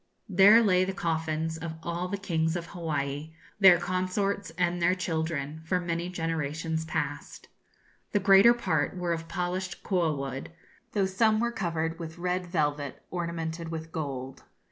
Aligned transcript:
There 0.27 0.63
lay 0.63 0.83
the 0.83 0.95
coffins 0.95 1.59
of 1.59 1.75
all 1.83 2.07
the 2.07 2.17
kings 2.17 2.55
of 2.55 2.65
Hawaii, 2.65 3.33
their 3.59 3.77
consorts, 3.79 4.49
and 4.57 4.81
their 4.81 4.95
children, 4.95 5.61
for 5.63 5.79
many 5.79 6.09
generations 6.09 6.85
past. 6.85 7.49
The 8.11 8.19
greater 8.19 8.55
part 8.55 8.97
were 8.97 9.13
of 9.13 9.27
polished 9.27 9.83
koa 9.83 10.11
wood, 10.15 10.49
though 10.93 11.05
some 11.05 11.39
were 11.39 11.51
covered 11.51 11.99
with 11.99 12.17
red 12.17 12.47
velvet 12.47 13.03
ornamented 13.11 13.69
with 13.69 13.91
gold. 13.91 14.41